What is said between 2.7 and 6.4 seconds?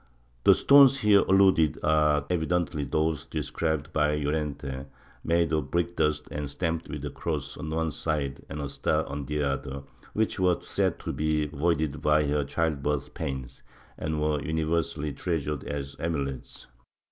those described by Llorente, made of brick dust